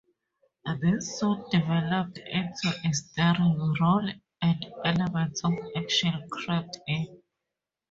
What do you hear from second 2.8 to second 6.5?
a starring role, and elements of action